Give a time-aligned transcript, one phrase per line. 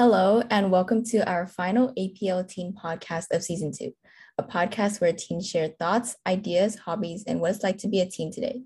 [0.00, 3.92] Hello, and welcome to our final APL Teen podcast of season two,
[4.38, 8.06] a podcast where teens share thoughts, ideas, hobbies, and what it's like to be a
[8.06, 8.62] teen today.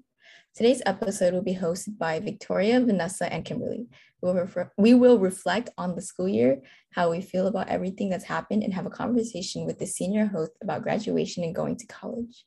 [0.55, 3.89] Today's episode will be hosted by Victoria, Vanessa, and Kimberly.
[4.23, 6.63] We will, refer- we will reflect on the school year,
[6.93, 10.53] how we feel about everything that's happened, and have a conversation with the senior host
[10.63, 12.47] about graduation and going to college.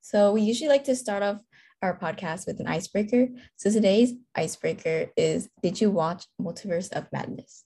[0.00, 1.42] So, we usually like to start off
[1.82, 3.28] our podcast with an icebreaker.
[3.56, 7.64] So, today's icebreaker is Did you watch Multiverse of Madness?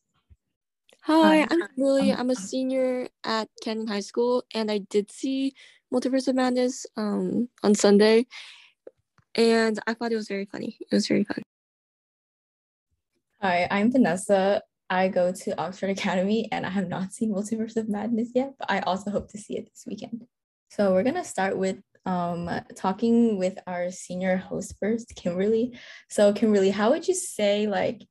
[1.08, 2.12] Hi, I'm Lily.
[2.12, 5.54] I'm a senior at Canyon High School, and I did see
[5.90, 8.26] Multiverse of Madness um, on Sunday,
[9.34, 10.76] and I thought it was very funny.
[10.78, 11.40] It was very fun.
[13.40, 14.60] Hi, I'm Vanessa.
[14.90, 18.70] I go to Oxford Academy, and I have not seen Multiverse of Madness yet, but
[18.70, 20.26] I also hope to see it this weekend.
[20.68, 25.72] So we're gonna start with um, talking with our senior host first, Kimberly.
[26.10, 28.02] So Kimberly, how would you say like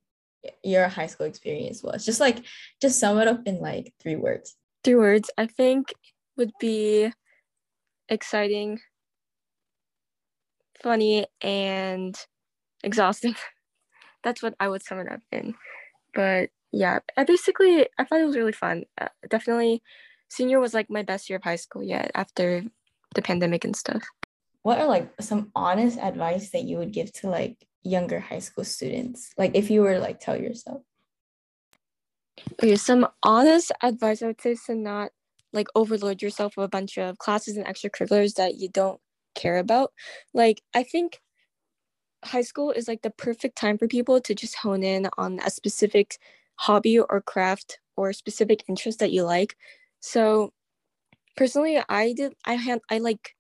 [0.63, 2.05] your high school experience was?
[2.05, 2.43] Just like
[2.81, 4.55] just sum it up in like three words.
[4.83, 5.93] Three words, I think
[6.37, 7.11] would be
[8.09, 8.79] exciting,
[10.81, 12.15] funny, and
[12.83, 13.35] exhausting.
[14.23, 15.55] That's what I would sum it up in.
[16.13, 18.83] But yeah, I basically I thought it was really fun.
[18.99, 19.81] Uh, definitely,
[20.29, 22.63] senior was like my best year of high school yet after
[23.15, 24.03] the pandemic and stuff.
[24.63, 27.57] What are like some honest advice that you would give to like
[27.87, 29.33] younger high school students?
[29.37, 30.81] Like if you were to like tell yourself.
[32.61, 35.11] Okay, some honest advice I would say is to not
[35.53, 38.99] like overload yourself with a bunch of classes and extracurriculars that you don't
[39.35, 39.91] care about.
[40.33, 41.19] Like I think
[42.23, 45.49] high school is like the perfect time for people to just hone in on a
[45.49, 46.17] specific
[46.55, 49.55] hobby or craft or specific interest that you like.
[49.99, 50.53] So
[51.35, 53.35] personally I did I had I like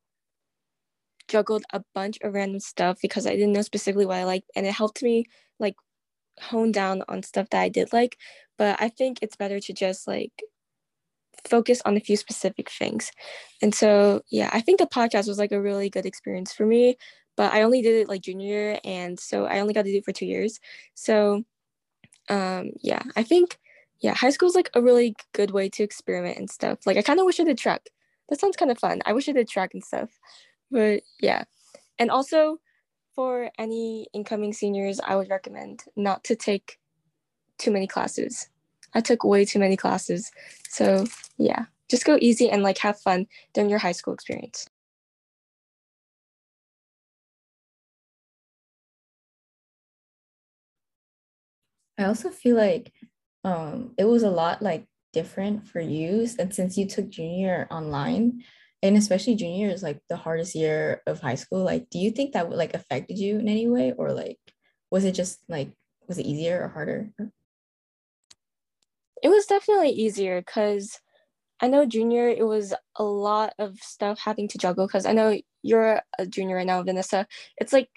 [1.27, 4.65] juggled a bunch of random stuff because I didn't know specifically what I liked and
[4.65, 5.25] it helped me
[5.59, 5.75] like
[6.41, 8.17] hone down on stuff that I did like.
[8.57, 10.31] But I think it's better to just like
[11.47, 13.11] focus on a few specific things.
[13.61, 16.97] And so yeah, I think the podcast was like a really good experience for me.
[17.35, 19.97] But I only did it like junior year and so I only got to do
[19.97, 20.59] it for two years.
[20.95, 21.43] So
[22.29, 23.57] um yeah, I think
[23.99, 26.79] yeah, high school is like a really good way to experiment and stuff.
[26.85, 27.89] Like I kind of wish I did track.
[28.29, 29.01] That sounds kind of fun.
[29.05, 30.09] I wish I did track and stuff
[30.71, 31.43] but yeah.
[31.99, 32.59] And also
[33.15, 36.77] for any incoming seniors i would recommend not to take
[37.57, 38.49] too many classes.
[38.93, 40.31] I took way too many classes.
[40.69, 41.05] So
[41.37, 41.65] yeah.
[41.89, 44.67] Just go easy and like have fun during your high school experience.
[51.97, 52.91] I also feel like
[53.43, 58.43] um it was a lot like different for you and since you took junior online
[58.83, 61.63] and especially junior is like the hardest year of high school.
[61.63, 63.93] Like do you think that would like affected you in any way?
[63.97, 64.39] Or like
[64.91, 65.71] was it just like
[66.07, 67.11] was it easier or harder?
[69.23, 70.99] It was definitely easier because
[71.59, 75.35] i know junior it was a lot of stuff having to juggle because i know
[75.63, 77.27] you're a junior right now vanessa.
[77.57, 77.89] It's like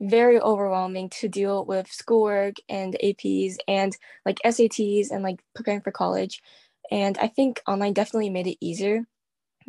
[0.00, 5.92] very overwhelming to deal with schoolwork and aps and like sats and like preparing for
[5.92, 6.42] college.
[6.90, 9.06] And i think online definitely made it easier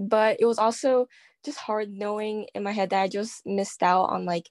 [0.09, 1.07] but it was also
[1.45, 4.49] just hard knowing in my head that I just missed out on like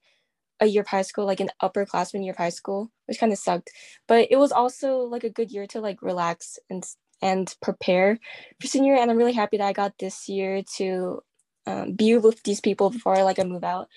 [0.60, 3.38] a year of high school, like an upperclassman year of high school, which kind of
[3.38, 3.70] sucked.
[4.06, 6.84] But it was also like a good year to like relax and
[7.22, 8.18] and prepare
[8.60, 8.94] for senior.
[8.94, 11.20] And I'm really happy that I got this year to
[11.66, 13.88] um, be with these people before I like I move out.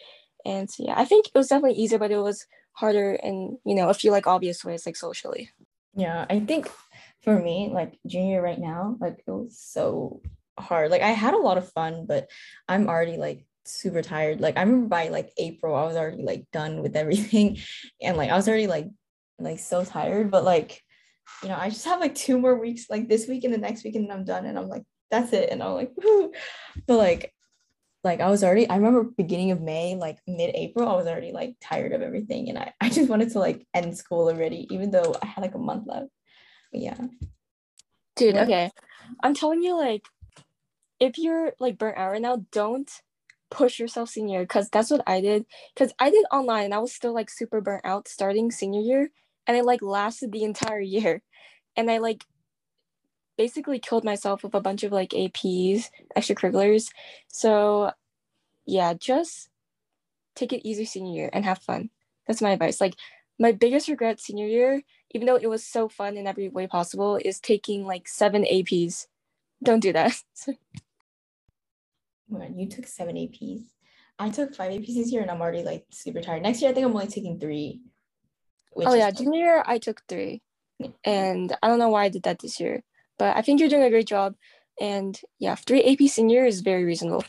[0.46, 3.76] And so yeah, I think it was definitely easier, but it was harder in you
[3.76, 5.50] know a few like obvious ways, like socially.
[5.96, 6.70] Yeah, I think
[7.22, 10.22] for me, like junior right now, like it was so
[10.60, 10.92] hard.
[10.92, 12.30] Like I had a lot of fun, but
[12.68, 14.42] I'm already like super tired.
[14.42, 17.60] Like I remember by like April, I was already like done with everything.
[18.02, 18.88] And like I was already like
[19.40, 20.32] like so tired.
[20.32, 20.82] But like,
[21.42, 23.84] you know, I just have like two more weeks, like this week and the next
[23.84, 24.46] week, and then I'm done.
[24.46, 25.50] And I'm like, that's it.
[25.52, 26.32] And I'm like, Woo.
[26.88, 27.34] but like
[28.04, 31.56] like I was already, I remember beginning of May, like mid-April, I was already like
[31.62, 32.50] tired of everything.
[32.50, 35.56] And I, I just wanted to like end school already, even though I had like
[35.56, 36.10] a month left.
[36.72, 36.98] But yeah.
[38.16, 38.72] Dude, okay.
[39.22, 40.04] I'm telling you, like,
[41.04, 42.90] if you're like burnt out right now, don't
[43.52, 45.46] push yourself senior because that's what I did.
[45.74, 49.12] Because I did online and I was still like super burnt out starting senior year,
[49.46, 51.22] and it like lasted the entire year,
[51.76, 52.24] and I like
[53.38, 56.88] basically killed myself with a bunch of like APs, extracurriculars.
[57.28, 57.92] So
[58.66, 59.50] yeah, just
[60.36, 61.90] take it easy senior year and have fun.
[62.28, 62.80] That's my advice.
[62.80, 62.96] Like
[63.38, 67.20] my biggest regret senior year, even though it was so fun in every way possible,
[67.26, 69.08] is taking like seven APs.
[69.62, 70.16] Don't do that.
[72.40, 73.62] Man, you took seven APs.
[74.20, 76.44] I took five APs this year and I'm already like super tired.
[76.44, 77.82] Next year, I think I'm only taking three.
[78.76, 79.12] oh, yeah.
[79.12, 80.42] Junior year, I took three.
[81.06, 82.84] And I don't know why I did that this year,
[83.18, 84.36] but I think you're doing a great job.
[84.80, 87.24] And yeah, three AP senior is very reasonable.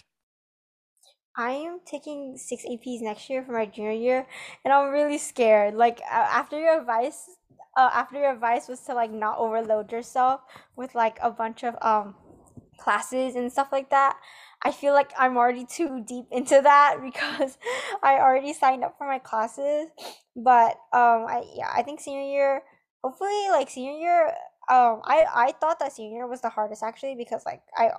[1.37, 4.27] I am taking six APs next year for my junior year,
[4.65, 5.75] and I'm really scared.
[5.75, 7.29] Like after your advice,
[7.77, 10.43] uh, after your advice was to like not overload yourself
[10.77, 12.15] with like a bunch of um
[12.79, 14.17] classes and stuff like that.
[14.65, 17.59] I feel like I'm already too deep into that because
[18.03, 19.89] I already signed up for my classes.
[20.37, 22.63] But um, I yeah, I think senior year,
[23.03, 24.27] hopefully like senior year,
[24.71, 27.91] um, I I thought that senior year was the hardest actually because like I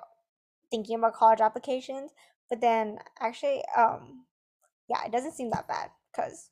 [0.72, 2.12] thinking about college applications
[2.50, 4.26] but then actually, um,
[4.90, 6.50] yeah, it doesn't seem that bad because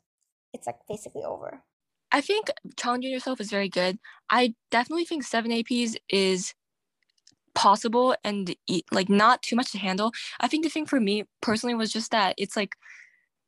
[0.54, 1.64] it's like basically over.
[2.12, 4.00] I think challenging yourself is very good.
[4.30, 6.54] I definitely think seven APs is
[7.56, 8.56] possible and
[8.92, 10.12] like not too much to handle.
[10.40, 12.76] I think the thing for me personally was just that it's like,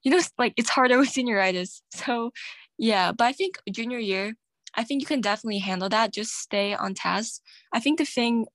[0.03, 1.81] you know, like it's harder with senioritis.
[1.91, 2.31] So
[2.77, 4.35] yeah, but I think junior year,
[4.75, 6.13] I think you can definitely handle that.
[6.13, 7.41] Just stay on task.
[7.73, 8.47] I think the thing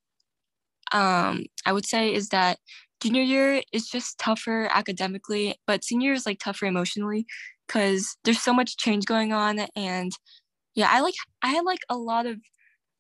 [0.92, 2.58] um I would say is that
[3.00, 7.26] junior year is just tougher academically, but senior is like tougher emotionally
[7.66, 9.60] because there's so much change going on.
[9.76, 10.12] And
[10.74, 12.38] yeah, I like, I had like a lot of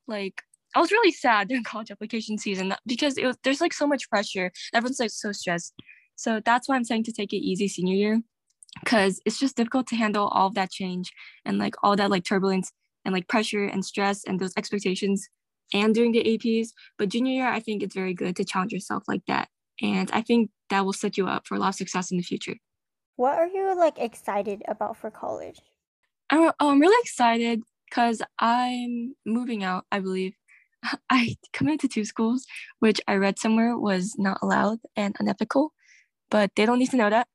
[0.08, 0.42] like,
[0.74, 3.86] I was really sad during college application season uh, because it was, there's like so
[3.86, 4.50] much pressure.
[4.74, 5.74] Everyone's like so stressed.
[6.16, 8.20] So that's why I'm saying to take it easy senior year
[8.84, 11.10] because it's just difficult to handle all of that change
[11.44, 12.70] and like all that like turbulence
[13.04, 15.28] and like pressure and stress and those expectations
[15.72, 16.68] and during the APs.
[16.98, 19.48] But junior year, I think it's very good to challenge yourself like that
[19.80, 22.22] and I think that will set you up for a lot of success in the
[22.22, 22.54] future.
[23.16, 25.60] What are you like excited about for college?
[26.30, 30.34] I'm, oh, I'm really excited because I'm moving out, I believe.
[31.10, 32.46] I committed to two schools,
[32.78, 35.72] which I read somewhere was not allowed and unethical,
[36.30, 37.28] but they don't need to know that.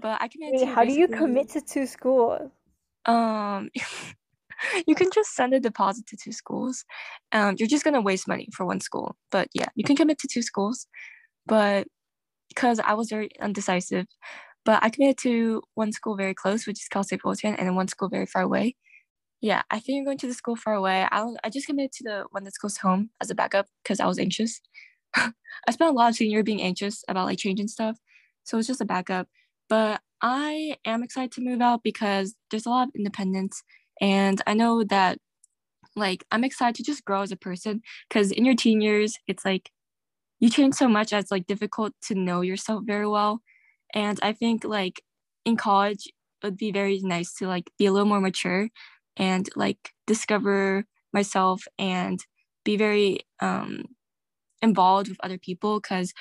[0.00, 2.50] But I committed Wait, how do you commit to two schools?
[3.04, 3.70] Um,
[4.86, 6.84] you can just send a deposit to two schools.
[7.32, 10.28] Um, you're just gonna waste money for one school, but yeah, you can commit to
[10.28, 10.86] two schools
[11.46, 11.86] but
[12.48, 14.06] because I was very undecisive.
[14.64, 17.74] But I committed to one school very close, which is Cal State Fullerton, and then
[17.74, 18.76] one school very far away.
[19.42, 21.06] Yeah, I think I'm going to the school far away.
[21.10, 24.06] I I just committed to the one that's close home as a backup because I
[24.06, 24.60] was anxious.
[25.16, 25.32] I
[25.70, 27.98] spent a lot of senior being anxious about like changing stuff,
[28.44, 29.28] so it's just a backup.
[29.68, 33.62] But I am excited to move out because there's a lot of independence,
[34.00, 35.18] and I know that
[35.96, 39.44] like I'm excited to just grow as a person because in your teen years, it's
[39.44, 39.70] like
[40.40, 43.40] you change so much it's like difficult to know yourself very well
[43.94, 45.02] and i think like
[45.44, 48.68] in college it would be very nice to like be a little more mature
[49.16, 52.24] and like discover myself and
[52.64, 53.84] be very um
[54.60, 56.12] involved with other people because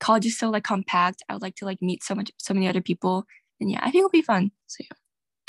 [0.00, 2.68] college is so like compact i would like to like meet so much so many
[2.68, 3.24] other people
[3.60, 4.96] and yeah i think it'll be fun so yeah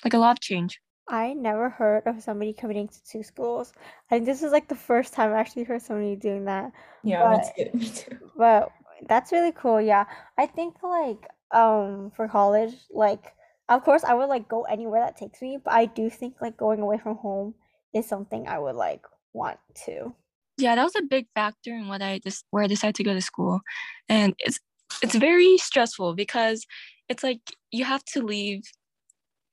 [0.04, 0.80] like a lot of change
[1.10, 3.74] I never heard of somebody committing to two schools.
[4.12, 6.72] I think this is like the first time I actually heard somebody doing that.
[7.04, 7.78] Yeah, but, me too.
[7.78, 8.32] Me too.
[8.38, 8.70] But
[9.08, 9.82] that's really cool.
[9.82, 10.06] Yeah,
[10.38, 13.34] I think like um for college, like
[13.70, 16.58] of course I would like go anywhere that takes me, but I do think like
[16.58, 17.56] going away from home
[17.94, 20.14] is something I would like want to.
[20.58, 23.14] Yeah, that was a big factor in what I just where I decided to go
[23.14, 23.62] to school,
[24.10, 24.60] and it's
[25.02, 26.66] it's very stressful because
[27.08, 28.64] it's like you have to leave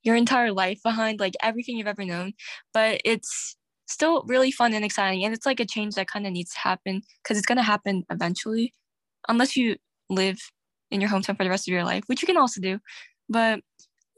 [0.02, 2.32] your entire life behind, like everything you've ever known.
[2.72, 5.24] But it's still really fun and exciting.
[5.24, 7.62] And it's like a change that kind of needs to happen because it's going to
[7.62, 8.72] happen eventually,
[9.28, 9.76] unless you
[10.08, 10.38] live
[10.90, 12.78] in your hometown for the rest of your life, which you can also do.
[13.28, 13.60] But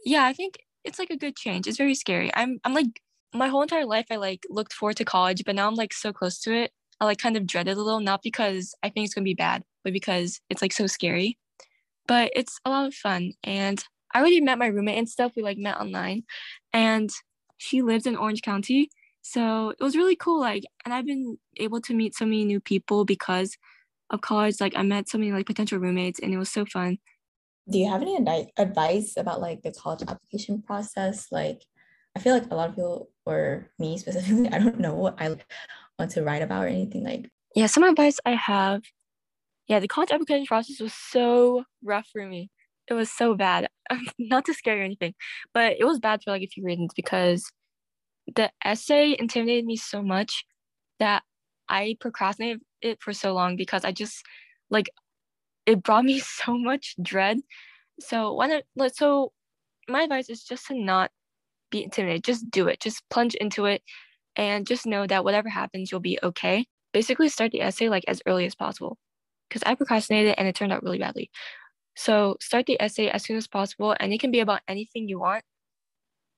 [0.04, 1.66] yeah, I think it's like a good change.
[1.66, 2.30] It's very scary.
[2.34, 3.00] I'm, I'm like,
[3.34, 6.12] my whole entire life, I like looked forward to college, but now I'm like so
[6.12, 6.72] close to it.
[7.00, 9.28] I like kind of dread it a little, not because I think it's going to
[9.28, 11.38] be bad, but because it's like so scary.
[12.06, 13.32] But it's a lot of fun.
[13.44, 13.82] And
[14.14, 15.32] I already met my roommate and stuff.
[15.36, 16.24] We like met online,
[16.72, 17.10] and
[17.58, 18.90] she lives in Orange County.
[19.20, 20.40] So it was really cool.
[20.40, 23.56] Like, and I've been able to meet so many new people because
[24.10, 24.56] of college.
[24.60, 26.98] Like, I met so many like potential roommates, and it was so fun.
[27.70, 28.16] Do you have any
[28.56, 31.28] advice about like the college application process?
[31.30, 31.64] Like,
[32.16, 35.36] I feel like a lot of people, or me specifically, I don't know what I
[35.98, 37.30] want to write about or anything like.
[37.54, 38.82] Yeah, some advice I have.
[39.66, 42.50] Yeah, the college application process was so rough for me
[42.88, 43.68] it was so bad.
[44.18, 45.14] Not to scare you or anything,
[45.54, 47.50] but it was bad for like a few reasons because
[48.34, 50.44] the essay intimidated me so much
[50.98, 51.22] that
[51.68, 54.22] I procrastinated it for so long because I just
[54.70, 54.90] like
[55.68, 57.40] it brought me so much dread.
[58.00, 59.32] So it like so
[59.88, 61.10] my advice is just to not
[61.70, 62.24] be intimidated.
[62.24, 62.80] Just do it.
[62.80, 63.82] Just plunge into it
[64.36, 66.66] and just know that whatever happens, you'll be okay.
[66.94, 68.98] Basically start the essay like as early as possible.
[69.48, 71.30] Because I procrastinated and it turned out really badly.
[71.96, 75.20] So start the essay as soon as possible, and it can be about anything you
[75.20, 75.44] want,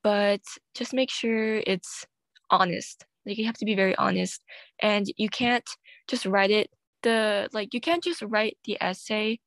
[0.02, 0.40] but
[0.74, 2.06] just make sure it's
[2.50, 4.42] honest Like you have to be very honest,
[4.80, 5.68] and you can't
[6.08, 6.70] just write it.
[7.02, 9.40] The like you can't just write the essay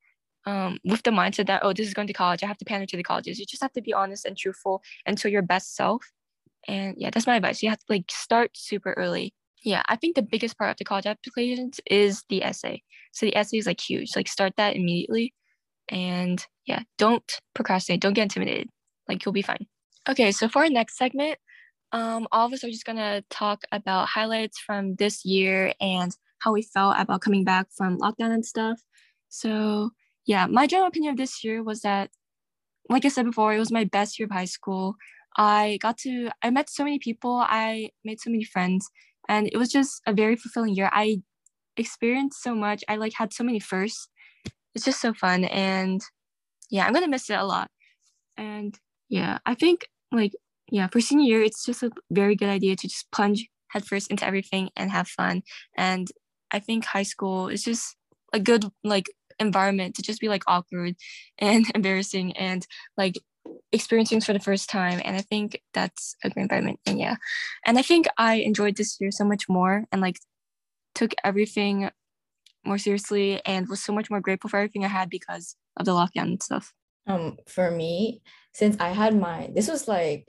[0.46, 2.86] um, with the mindset that oh this is going to college i have to pander
[2.86, 3.38] to the colleges.
[3.38, 6.04] You just have to be honest and truthful and show your best self.
[6.68, 7.62] And yeah that's my advice.
[7.62, 9.34] You have to like start super early.
[9.62, 12.82] Yeah i think the biggest part of the college applications is the essay.
[13.12, 14.16] So the essay is like huge.
[14.16, 15.34] Like start that immediately.
[15.88, 18.00] And yeah don't procrastinate.
[18.00, 18.68] Don't get intimidated.
[19.08, 19.66] Like you'll be fine.
[20.08, 21.38] Okay so for our next segment
[21.92, 26.52] um, all of us are just gonna talk about highlights from this year and how
[26.52, 28.78] we felt about coming back from lockdown and stuff
[29.34, 29.90] so
[30.26, 32.10] yeah, my general opinion of this year was that,
[32.88, 34.94] like I said before, it was my best year of high school.
[35.36, 38.88] I got to, I met so many people, I made so many friends,
[39.28, 40.88] and it was just a very fulfilling year.
[40.92, 41.22] I
[41.76, 42.84] experienced so much.
[42.88, 44.08] I like had so many firsts.
[44.74, 46.00] It's just so fun, and
[46.70, 47.70] yeah, I'm gonna miss it a lot.
[48.36, 50.32] And yeah, I think like
[50.70, 54.26] yeah, for senior year, it's just a very good idea to just plunge headfirst into
[54.26, 55.42] everything and have fun.
[55.76, 56.08] And
[56.54, 57.96] I think high school is just
[58.32, 59.06] a good like
[59.40, 60.94] environment to just be like awkward
[61.38, 63.16] and embarrassing and like
[63.72, 67.16] experiencing for the first time and i think that's a great environment and yeah.
[67.66, 70.18] And i think i enjoyed this year so much more and like
[70.94, 71.90] took everything
[72.64, 75.92] more seriously and was so much more grateful for everything i had because of the
[75.92, 76.72] lockdown and stuff.
[77.06, 80.26] Um for me since i had my this was like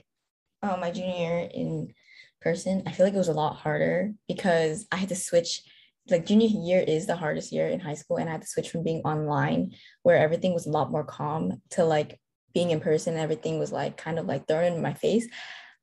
[0.62, 1.94] uh, my junior year in
[2.42, 5.62] person i feel like it was a lot harder because i had to switch
[6.10, 8.70] like junior year is the hardest year in high school and i had to switch
[8.70, 9.72] from being online
[10.02, 12.20] where everything was a lot more calm to like
[12.56, 15.28] being in person everything was like kind of like thrown in my face.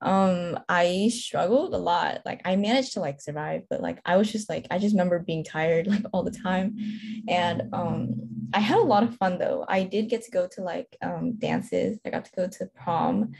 [0.02, 2.22] Um i struggled a lot.
[2.26, 5.20] Like i managed to like survive but like i was just like i just remember
[5.20, 6.76] being tired like all the time.
[7.28, 7.98] And um
[8.54, 9.66] i had a lot of fun though.
[9.68, 12.00] I did get to go to like um dances.
[12.04, 13.34] I got to go to prom.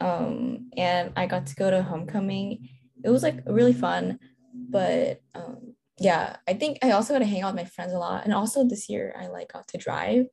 [0.00, 2.68] Um and i got to go to homecoming.
[3.02, 4.18] It was like really fun
[4.54, 7.98] but um yeah, I think I also got to hang out with my friends a
[7.98, 8.24] lot.
[8.24, 10.26] And also this year I like got to drive.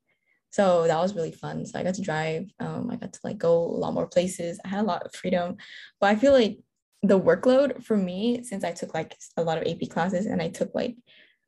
[0.49, 1.65] So that was really fun.
[1.65, 2.47] So I got to drive.
[2.59, 4.59] Um, I got to like go a lot more places.
[4.65, 5.57] I had a lot of freedom.
[5.99, 6.57] But I feel like
[7.03, 10.49] the workload for me, since I took like a lot of AP classes and I
[10.49, 10.95] took like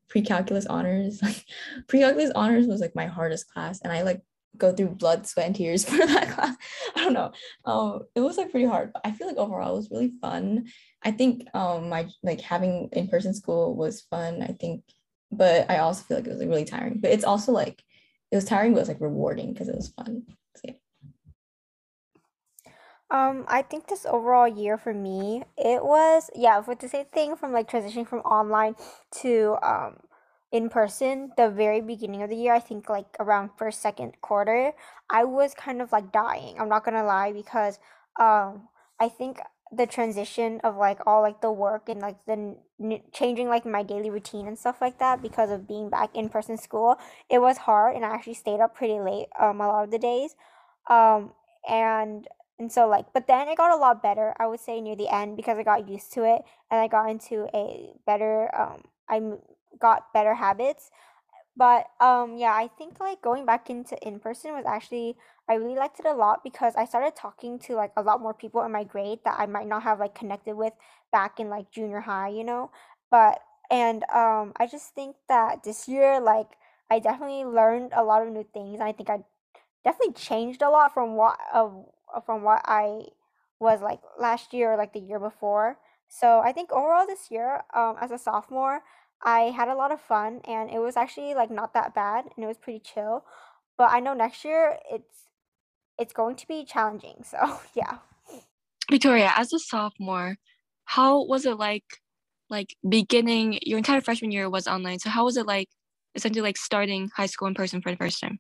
[0.09, 1.43] pre-calculus honors, like
[1.87, 3.81] pre-calculus honors was like my hardest class.
[3.81, 4.21] And I like
[4.57, 6.55] go through blood, sweat, and tears for that class.
[6.95, 7.31] I don't know.
[7.65, 10.67] Um, it was like pretty hard, but I feel like overall it was really fun.
[11.03, 14.41] I think um my like having in-person school was fun.
[14.41, 14.83] I think,
[15.31, 16.99] but I also feel like it was like really tiring.
[16.99, 17.83] But it's also like
[18.31, 20.23] it was tiring, but it was like rewarding because it was fun.
[20.55, 20.73] So, yeah.
[23.11, 27.35] Um, I think this overall year for me, it was yeah, with the same thing
[27.35, 28.75] from like transitioning from online
[29.21, 29.97] to um
[30.53, 34.71] in person the very beginning of the year i think like around first second quarter
[35.09, 37.79] i was kind of like dying i'm not gonna lie because
[38.19, 38.69] um
[38.99, 39.39] i think
[39.75, 43.83] the transition of like all like the work and like the n- changing like my
[43.83, 46.97] daily routine and stuff like that because of being back in person school
[47.29, 49.99] it was hard and i actually stayed up pretty late um a lot of the
[49.99, 50.35] days.
[50.89, 51.31] Um
[51.67, 52.27] and
[52.59, 55.07] and so like but then it got a lot better i would say near the
[55.13, 59.21] end because i got used to it and i got into a better um i
[59.79, 60.91] got better habits.
[61.55, 65.15] But um yeah i think like going back into in person was actually
[65.49, 68.33] i really liked it a lot because i started talking to like a lot more
[68.33, 70.73] people in my grade that i might not have like connected with
[71.11, 72.71] back in like junior high you know
[73.11, 73.39] but
[73.71, 76.51] and um i just think that this year like
[76.89, 79.19] i definitely learned a lot of new things i think i
[79.83, 81.69] definitely changed a lot from what uh,
[82.25, 83.01] from what i
[83.59, 87.63] was like last year or like the year before so i think overall this year
[87.73, 88.81] um as a sophomore
[89.23, 92.43] I had a lot of fun and it was actually like not that bad and
[92.43, 93.23] it was pretty chill.
[93.77, 95.27] But I know next year it's
[95.99, 97.23] it's going to be challenging.
[97.23, 97.97] So, yeah.
[98.89, 100.37] Victoria, as a sophomore,
[100.85, 101.85] how was it like
[102.53, 104.99] like beginning your entire freshman year was online.
[104.99, 105.69] So how was it like
[106.15, 108.39] essentially like starting high school in person for the first time?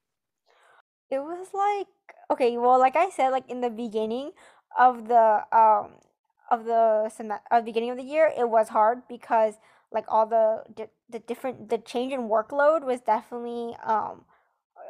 [1.09, 1.87] It was like
[2.31, 4.31] okay, well, like I said like in the beginning
[4.77, 5.95] of the um
[6.51, 9.55] of the sem- uh, beginning of the year, it was hard because
[9.91, 10.63] like all the
[11.09, 14.25] the different the change in workload was definitely um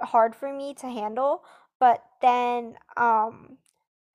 [0.01, 1.43] hard for me to handle
[1.83, 3.57] but then um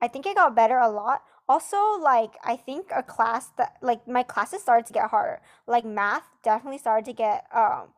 [0.01, 4.07] i think it got better a lot also like i think a class that like
[4.07, 7.89] my classes started to get harder like math definitely started to get um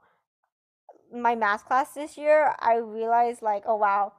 [1.28, 4.12] my math class this year i realized like oh wow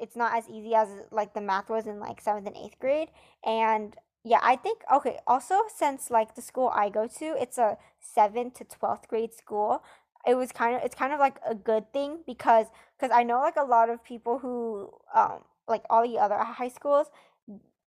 [0.00, 3.08] it's not as easy as like the math was in like seventh and eighth grade
[3.44, 7.76] and yeah, I think okay, also since like the school I go to, it's a
[8.00, 9.82] 7th to 12th grade school.
[10.26, 12.66] It was kind of it's kind of like a good thing because
[13.00, 16.68] cuz I know like a lot of people who um like all the other high
[16.68, 17.08] schools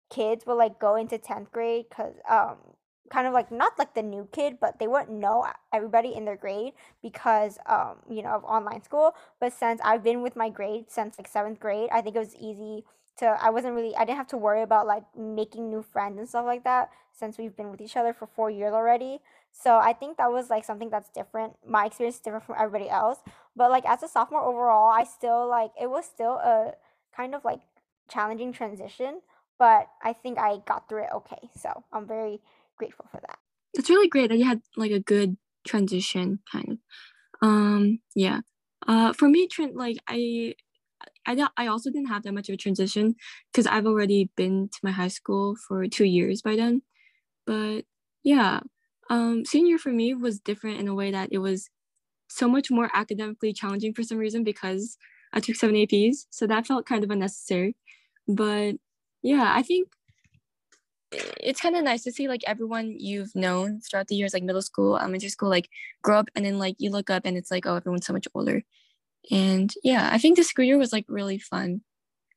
[0.09, 2.57] kids will like go into 10th grade cuz um
[3.09, 6.35] kind of like not like the new kid, but they wouldn't know everybody in their
[6.35, 9.15] grade because um you know of online school.
[9.39, 12.35] But since I've been with my grade since like seventh grade, I think it was
[12.35, 12.83] easy
[13.17, 16.27] to I wasn't really I didn't have to worry about like making new friends and
[16.27, 19.19] stuff like that since we've been with each other for four years already.
[19.51, 21.53] So I think that was like something that's different.
[21.65, 23.19] My experience is different from everybody else.
[23.55, 26.73] But like as a sophomore overall, I still like it was still a
[27.15, 27.61] kind of like
[28.09, 29.21] challenging transition,
[29.57, 31.49] but I think I got through it okay.
[31.57, 32.41] So I'm very
[32.77, 33.39] grateful for that.
[33.73, 36.77] It's really great that you had like a good transition kind of.
[37.41, 38.41] Um yeah.
[38.85, 40.55] Uh for me like I
[41.25, 43.15] I don't, I also didn't have that much of a transition
[43.51, 46.81] because I've already been to my high school for two years by then.
[47.45, 47.81] But
[48.23, 48.61] yeah,
[49.09, 51.69] um, senior for me was different in a way that it was
[52.27, 54.97] so much more academically challenging for some reason because
[55.33, 57.75] I took seven APs, so that felt kind of unnecessary.
[58.27, 58.75] But
[59.21, 59.89] yeah, I think
[61.11, 64.61] it's kind of nice to see like everyone you've known throughout the years, like middle
[64.61, 65.69] school, elementary school, like
[66.03, 68.27] grow up, and then like you look up and it's like, oh, everyone's so much
[68.33, 68.63] older.
[69.31, 71.81] And yeah, I think the school year was like really fun.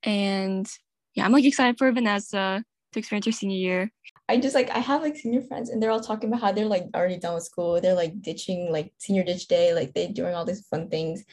[0.03, 0.69] And
[1.15, 3.93] yeah, I'm like excited for Vanessa to experience her senior year.
[4.29, 6.67] I just like I have like senior friends and they're all talking about how they're
[6.67, 7.81] like already done with school.
[7.81, 11.25] They're like ditching like senior ditch day, like they're doing all these fun things.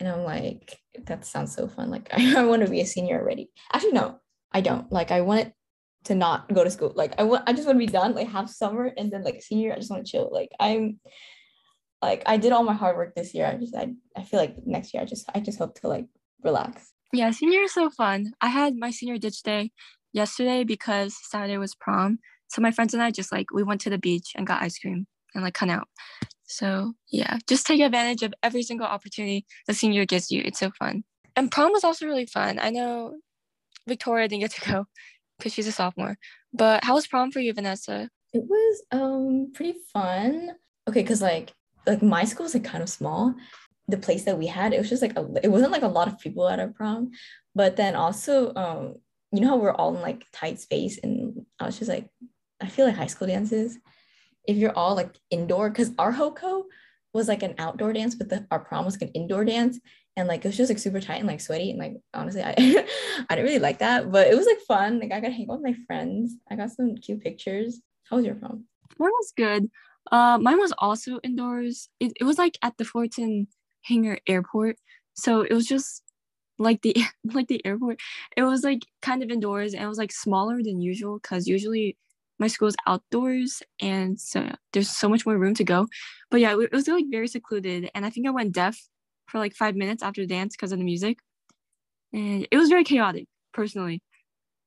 [0.00, 1.90] And I'm like, that sounds so fun.
[1.90, 3.50] Like I, I want to be a senior already.
[3.72, 4.20] Actually, no,
[4.52, 4.90] I don't.
[4.92, 5.52] Like I want
[6.04, 6.92] to not go to school.
[6.94, 9.42] Like I want I just want to be done, like have summer and then like
[9.42, 10.28] senior, I just want to chill.
[10.32, 11.00] Like I'm
[12.04, 13.46] like I did all my hard work this year.
[13.46, 16.06] I just I, I feel like next year I just I just hope to like
[16.42, 16.92] relax.
[17.12, 18.32] Yeah, senior is so fun.
[18.40, 19.70] I had my senior ditch day
[20.12, 22.18] yesterday because Saturday was prom.
[22.48, 24.78] So my friends and I just like we went to the beach and got ice
[24.78, 25.88] cream and like hung out.
[26.46, 30.42] So yeah, just take advantage of every single opportunity the senior gives you.
[30.44, 31.04] It's so fun.
[31.36, 32.58] And prom was also really fun.
[32.60, 33.14] I know
[33.88, 34.86] Victoria didn't get to go
[35.38, 36.16] because she's a sophomore.
[36.52, 38.08] But how was prom for you, Vanessa?
[38.32, 40.50] It was um pretty fun.
[40.88, 41.54] Okay, because like
[41.86, 43.34] like my school was like kind of small.
[43.88, 46.08] The place that we had, it was just like a, it wasn't like a lot
[46.08, 47.10] of people at our prom,
[47.54, 48.94] but then also um
[49.32, 52.08] you know how we're all in like tight space and I was just like
[52.60, 53.78] I feel like high school dances,
[54.46, 56.64] if you're all like indoor, because our HOCO
[57.12, 59.78] was like an outdoor dance, but the, our prom was like an indoor dance.
[60.16, 61.70] And like it was just like super tight and like sweaty.
[61.70, 65.00] And like honestly, I I didn't really like that, but it was like fun.
[65.00, 66.36] Like I got to hang out with my friends.
[66.48, 67.80] I got some cute pictures.
[68.08, 68.64] How was your prom?
[68.98, 69.70] Mine was good.
[70.12, 71.88] Uh, mine was also indoors.
[72.00, 73.48] It, it was like at the Fullerton
[73.82, 74.76] Hangar Airport.
[75.14, 76.02] So it was just
[76.58, 76.96] like the
[77.32, 78.00] like the airport.
[78.36, 81.96] It was like kind of indoors and it was like smaller than usual because usually
[82.38, 85.86] my school's outdoors and so there's so much more room to go
[86.30, 88.78] but yeah it was like very secluded and i think i went deaf
[89.26, 91.18] for like five minutes after the dance because of the music
[92.12, 94.02] and it was very chaotic personally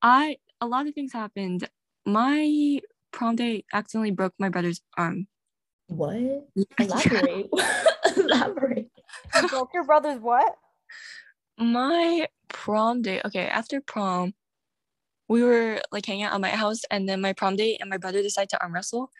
[0.01, 1.67] i a lot of things happened
[2.05, 2.79] my
[3.11, 5.27] prom day accidentally broke my brother's arm
[5.87, 6.15] what
[6.79, 7.49] elaborate
[8.17, 8.89] elaborate
[9.41, 10.55] you broke your brother's what
[11.57, 14.33] my prom day okay after prom
[15.27, 17.97] we were like hanging out at my house and then my prom date and my
[17.97, 19.11] brother decided to arm wrestle.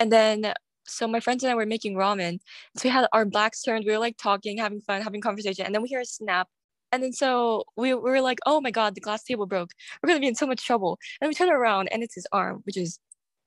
[0.00, 0.52] And then
[0.84, 2.38] so my friends and I were making ramen.
[2.76, 3.84] So we had our backs turned.
[3.84, 5.66] We were like talking, having fun, having conversation.
[5.66, 6.48] And then we hear a snap.
[6.92, 9.70] And then so we, we were like, oh my God, the glass table broke.
[10.02, 10.98] We're going to be in so much trouble.
[11.20, 12.98] And we turn around and it's his arm, which is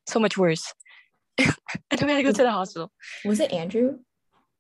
[0.10, 0.74] so much worse.
[1.38, 1.48] and
[1.92, 2.92] then we had to go to the hospital.
[3.26, 4.00] Was it Andrew?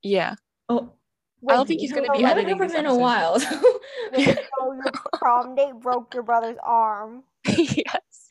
[0.02, 0.36] Yeah.
[0.70, 0.94] Oh,
[1.42, 3.34] Wait, I don't think he's going to be editing this in a while.
[4.14, 7.24] Wait, so your prom date broke your brother's arm.
[7.48, 8.30] yes.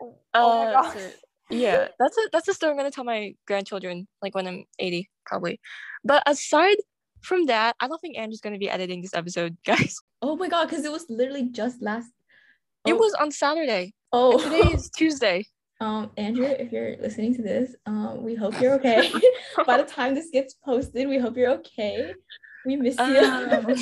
[0.00, 0.94] Oh, oh my uh, gosh.
[0.94, 1.10] So,
[1.50, 5.08] yeah, that's a that's a story I'm gonna tell my grandchildren like when I'm 80
[5.24, 5.60] probably.
[6.04, 6.76] But aside
[7.22, 9.96] from that, I don't think Andrew's gonna be editing this episode, guys.
[10.22, 12.12] Oh my god, because it was literally just last.
[12.84, 12.90] Oh.
[12.90, 13.94] It was on Saturday.
[14.12, 15.46] Oh, and today is Tuesday.
[15.80, 19.12] Um, Andrew, if you're listening to this, um, we hope you're okay.
[19.66, 22.12] By the time this gets posted, we hope you're okay.
[22.66, 23.04] We miss you.
[23.04, 23.66] Um,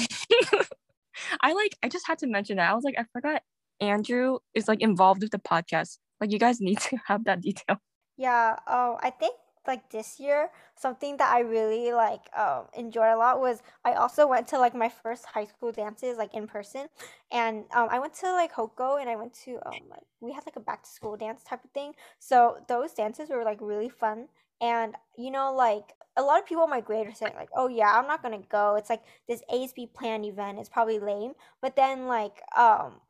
[1.40, 1.76] I like.
[1.82, 2.70] I just had to mention that.
[2.70, 3.42] I was like, I forgot
[3.80, 5.98] Andrew is like involved with the podcast.
[6.20, 7.78] Like you guys need to have that detail.
[8.16, 9.34] Yeah, Oh, I think
[9.66, 14.26] like this year, something that I really like um enjoyed a lot was I also
[14.26, 16.88] went to like my first high school dances like in person,
[17.30, 20.44] and um I went to like HOCO and I went to um like we had
[20.46, 21.94] like a back to school dance type of thing.
[22.18, 24.28] So those dances were like really fun,
[24.60, 27.68] and you know like a lot of people in my grade are saying like, oh
[27.68, 28.76] yeah, I'm not gonna go.
[28.76, 30.58] It's like this ASB plan event.
[30.58, 33.00] It's probably lame, but then like um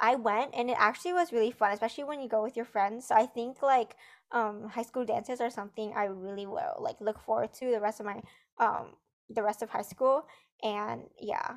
[0.00, 3.06] I went and it actually was really fun, especially when you go with your friends.
[3.06, 3.96] So I think like
[4.32, 8.00] um high school dances are something I really will like look forward to the rest
[8.00, 8.20] of my
[8.58, 8.96] um
[9.30, 10.26] the rest of high school
[10.62, 11.56] and yeah.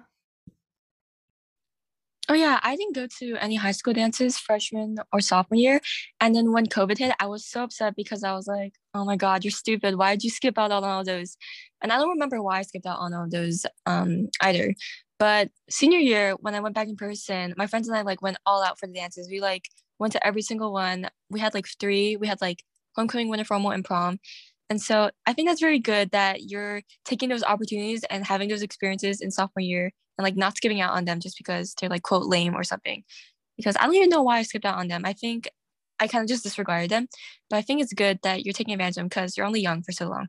[2.31, 5.81] Oh yeah, I didn't go to any high school dances freshman or sophomore year.
[6.21, 9.15] And then when COVID hit, I was so upset because I was like, oh my
[9.15, 9.95] God, you're stupid.
[9.95, 11.37] Why did you skip out on all those?
[11.81, 14.75] And I don't remember why I skipped out on all those um either.
[15.17, 18.37] But senior year, when I went back in person, my friends and I like went
[18.45, 19.27] all out for the dances.
[19.27, 19.63] We like
[19.99, 21.09] went to every single one.
[21.29, 22.15] We had like three.
[22.15, 22.63] We had like
[22.95, 24.19] homecoming, winter formal, and prom.
[24.69, 28.61] And so I think that's very good that you're taking those opportunities and having those
[28.61, 32.03] experiences in sophomore year and like not skipping out on them just because they're like
[32.03, 33.03] quote lame or something.
[33.57, 35.03] Because I don't even know why I skipped out on them.
[35.05, 35.49] I think
[35.99, 37.07] I kind of just disregarded them.
[37.49, 39.81] But I think it's good that you're taking advantage of them because you're only young
[39.81, 40.27] for so long.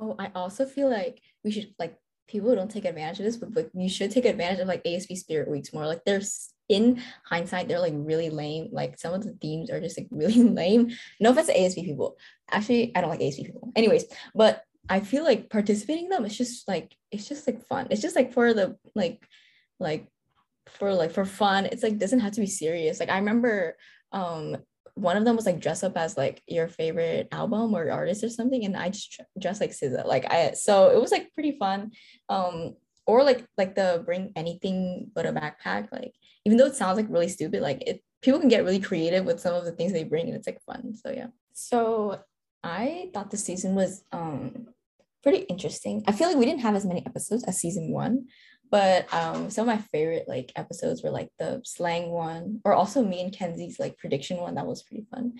[0.00, 3.54] Oh, I also feel like we should like people don't take advantage of this, but
[3.54, 5.86] like you should take advantage of like ASB Spirit Weeks more.
[5.86, 8.68] Like there's in hindsight, they're like really lame.
[8.72, 10.90] Like some of the themes are just like really lame.
[11.20, 12.16] No offense to ASB people.
[12.50, 13.72] Actually, I don't like ASB people.
[13.76, 14.04] Anyways,
[14.34, 17.88] but I feel like participating in them, it's just like it's just like fun.
[17.90, 19.22] It's just like for the like
[19.78, 20.08] like
[20.68, 21.66] for like for fun.
[21.66, 23.00] It's like doesn't have to be serious.
[23.00, 23.76] Like I remember
[24.12, 24.56] um
[24.98, 28.28] one of them was like dress up as like your favorite album or artist or
[28.28, 30.04] something and i just dressed like SZA.
[30.04, 31.92] like i so it was like pretty fun
[32.28, 32.74] um
[33.06, 36.12] or like like the bring anything but a backpack like
[36.44, 39.40] even though it sounds like really stupid like it people can get really creative with
[39.40, 42.18] some of the things they bring and it's like fun so yeah so
[42.64, 44.68] i thought the season was um
[45.22, 46.02] pretty interesting.
[46.06, 48.28] I feel like we didn't have as many episodes as season one,
[48.70, 53.04] but um, some of my favorite like episodes were like the slang one, or also
[53.04, 54.54] me and Kenzie's like prediction one.
[54.54, 55.34] That was pretty fun.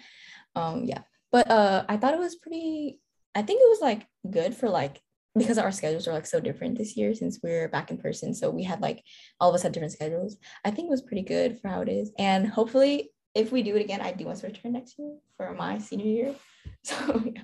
[0.55, 3.01] Um, yeah, but uh, I thought it was pretty.
[3.35, 5.01] I think it was like good for like
[5.39, 8.35] because our schedules are like so different this year since we're back in person.
[8.35, 9.03] So we had like
[9.41, 10.37] all of us had different schedules.
[10.65, 13.77] I think it was pretty good for how it is, and hopefully, if we do
[13.77, 16.35] it again, I do want to return next year for my senior year.
[16.83, 17.43] So yeah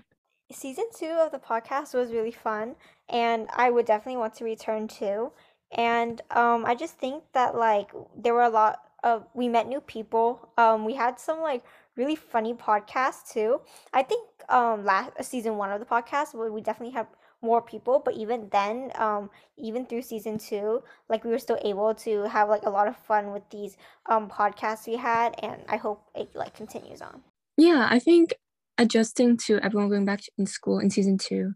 [0.54, 2.76] season two of the podcast was really fun,
[3.08, 5.32] and I would definitely want to return too.
[5.72, 9.80] And um, I just think that like there were a lot of we met new
[9.80, 10.48] people.
[10.56, 11.64] Um, we had some like
[11.96, 13.60] really funny podcasts too.
[13.92, 17.06] I think um last season one of the podcast we definitely have
[17.44, 21.94] more people but even then um even through season two like we were still able
[21.94, 23.76] to have like a lot of fun with these
[24.06, 27.22] um podcasts we had and i hope it like continues on
[27.56, 28.34] yeah i think
[28.78, 31.52] adjusting to everyone going back in school in season two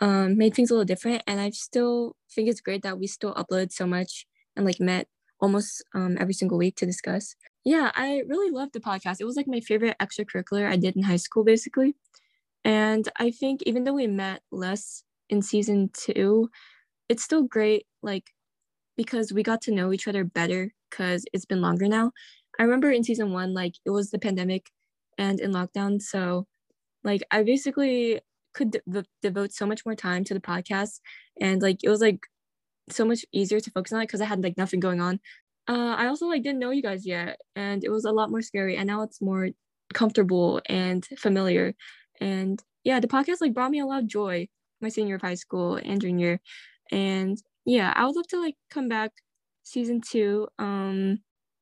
[0.00, 1.22] um, made things a little different.
[1.26, 4.26] And I still think it's great that we still upload so much
[4.56, 5.06] and like met
[5.40, 7.36] almost um, every single week to discuss.
[7.64, 9.16] Yeah, I really loved the podcast.
[9.20, 11.94] It was like my favorite extracurricular I did in high school, basically.
[12.64, 16.50] And I think even though we met less in season two,
[17.08, 18.24] it's still great, like,
[18.96, 22.12] because we got to know each other better because it's been longer now.
[22.58, 24.66] I remember in season one, like, it was the pandemic
[25.18, 26.02] and in lockdown.
[26.02, 26.46] So
[27.04, 28.20] like I basically
[28.54, 31.00] could de- devote so much more time to the podcast
[31.40, 32.20] and like it was like
[32.90, 35.20] so much easier to focus on it because I had like nothing going on.
[35.68, 38.42] Uh, I also like didn't know you guys yet and it was a lot more
[38.42, 39.50] scary and now it's more
[39.94, 41.74] comfortable and familiar
[42.20, 44.48] and yeah the podcast like brought me a lot of joy
[44.80, 46.40] my senior of high school and junior
[46.90, 49.10] and yeah I would love to like come back
[49.62, 51.18] season two um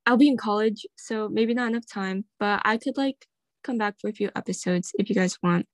[0.07, 3.27] I'll be in college so maybe not enough time but I could like
[3.69, 5.67] come back for a few episodes if you guys want.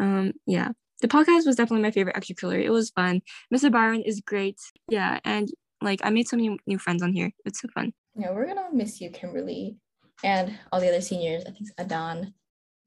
[0.00, 2.62] Um, yeah, the podcast was definitely my favorite extracurricular.
[2.62, 3.20] It was fun.
[3.54, 3.70] Mr.
[3.70, 4.58] Byron is great.
[4.88, 5.48] Yeah, and
[5.80, 7.30] like I made so many new friends on here.
[7.44, 7.92] It's so fun.
[8.16, 9.76] Yeah, we're gonna miss you, Kimberly,
[10.22, 11.44] and all the other seniors.
[11.46, 12.34] I think Adon,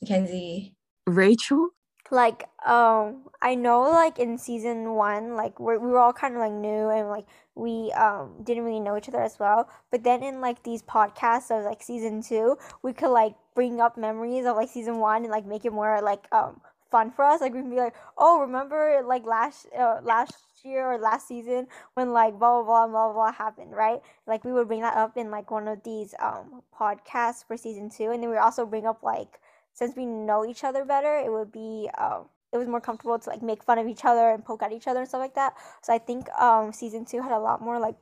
[0.02, 1.70] Mackenzie, Rachel.
[2.12, 6.40] Like, um, I know, like in season one, like we we were all kind of
[6.40, 9.70] like new and like we um didn't really know each other as well.
[9.92, 13.98] But then in like these podcasts of like season two, we could like bring up
[13.98, 17.42] memories of like season one and like make it more like um fun for us.
[17.42, 21.68] Like we can be like, oh, remember like last uh, last year or last season
[21.94, 24.00] when like blah blah blah blah blah happened, right?
[24.26, 27.90] Like we would bring that up in like one of these um podcasts for season
[27.90, 29.40] two, and then we also bring up like
[29.78, 33.30] since we know each other better, it would be um it was more comfortable to
[33.30, 35.54] like make fun of each other and poke at each other and stuff like that.
[35.84, 37.96] So I think um season two had a lot more like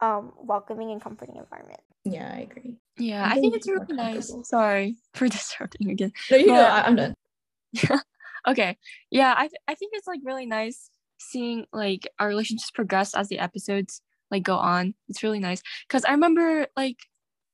[0.00, 1.80] um welcoming and comforting environment.
[2.04, 2.76] Yeah, I agree.
[2.98, 4.30] Yeah, I, I think, it's really nice.
[4.44, 6.12] Sorry for disrupting again.
[6.30, 7.14] No, you but, know, I'm done.
[7.72, 8.00] Yeah.
[8.48, 8.76] okay.
[9.10, 13.28] Yeah, I th- I think it's like really nice seeing like our relationships progress as
[13.28, 14.92] the episodes like go on.
[15.08, 16.98] It's really nice because I remember like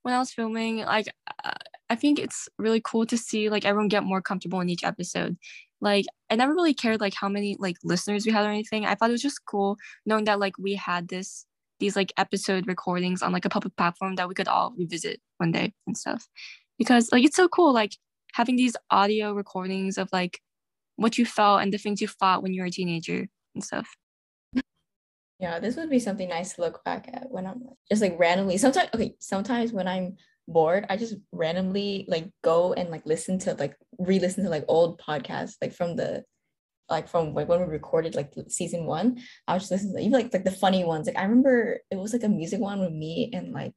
[0.02, 1.08] when I was filming, like
[1.44, 1.52] uh,
[1.90, 5.36] I think it's really cool to see like everyone get more comfortable in each episode.
[5.80, 8.84] Like I never really cared like how many like listeners we had or anything.
[8.84, 11.46] I thought it was just cool knowing that like we had this
[11.78, 15.52] these like episode recordings on like a public platform that we could all revisit one
[15.52, 16.26] day and stuff
[16.76, 17.92] because like it's so cool like
[18.32, 20.40] having these audio recordings of like
[20.96, 23.96] what you felt and the things you thought when you were a teenager and stuff
[25.38, 28.58] Yeah, this would be something nice to look back at when I'm just like randomly.
[28.58, 30.16] Sometimes, okay, sometimes when I'm
[30.48, 35.00] bored, I just randomly like go and like listen to like re-listen to like old
[35.00, 36.24] podcasts, like from the
[36.88, 39.18] like from like when we recorded like season one.
[39.46, 41.06] I was just listening to even like like the funny ones.
[41.06, 43.74] Like I remember it was like a music one with me and like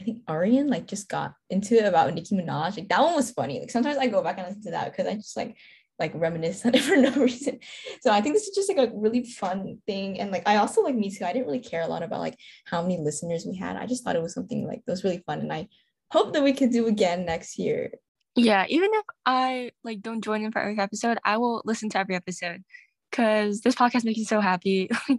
[0.00, 2.76] I think Arian like just got into it about Nicki Minaj.
[2.76, 3.60] Like that one was funny.
[3.60, 5.56] Like sometimes I go back and listen to that because I just like
[5.98, 7.58] like reminisce on it for no reason.
[8.02, 10.20] So I think this is just like a really fun thing.
[10.20, 11.24] And like I also like me too.
[11.24, 13.76] I didn't really care a lot about like how many listeners we had.
[13.76, 15.40] I just thought it was something like that was really fun.
[15.40, 15.68] And I
[16.14, 17.90] hope that we could do again next year.
[18.36, 21.98] Yeah, even if I like don't join in for every episode, I will listen to
[21.98, 22.62] every episode
[23.10, 24.88] because this podcast makes me so happy.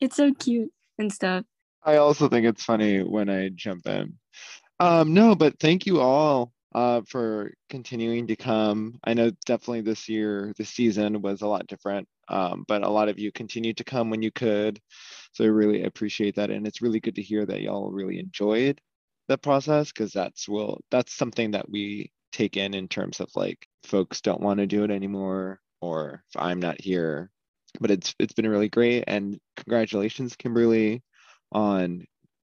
[0.00, 1.44] it's so cute and stuff.
[1.82, 4.18] I also think it's funny when I jump in.
[4.80, 8.98] Um, no, but thank you all uh, for continuing to come.
[9.04, 13.08] I know definitely this year, this season was a lot different, um, but a lot
[13.08, 14.78] of you continued to come when you could.
[15.32, 16.50] So I really appreciate that.
[16.50, 18.80] And it's really good to hear that y'all really enjoyed
[19.28, 23.66] the process because that's will that's something that we take in in terms of like
[23.84, 27.30] folks don't want to do it anymore or if I'm not here.
[27.80, 31.02] But it's it's been really great and congratulations, Kimberly,
[31.52, 32.06] on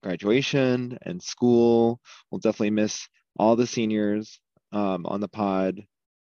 [0.02, 2.00] graduation and school.
[2.30, 4.38] We'll definitely miss all the seniors
[4.72, 5.82] um, on the pod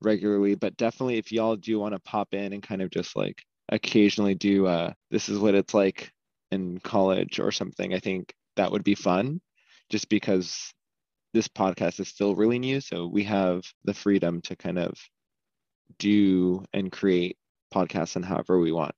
[0.02, 3.42] regularly, but definitely if y'all do want to pop in and kind of just like
[3.70, 6.12] occasionally do uh, this is what it's like
[6.52, 9.42] in college or something, I think that would be fun
[9.90, 10.74] just because
[11.34, 12.82] this podcast is still really new.
[12.82, 14.94] So we have the freedom to kind of
[15.98, 17.38] do and create
[17.74, 18.94] podcasts and however we want.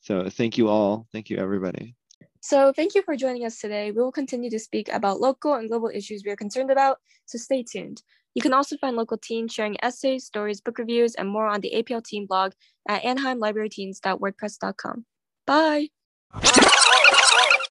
[0.00, 1.06] So thank you all.
[1.12, 1.94] Thank you, everybody.
[2.40, 3.92] So thank you for joining us today.
[3.92, 7.38] We will continue to speak about local and global issues we are concerned about, so
[7.38, 8.02] stay tuned.
[8.34, 11.72] You can also find local teens sharing essays, stories, book reviews, and more on the
[11.76, 12.52] APL Teen blog
[12.88, 15.04] at anaheimlibraryteens.wordpress.com.
[15.46, 15.90] Bye!